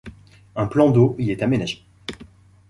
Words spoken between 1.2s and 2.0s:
est aménagé.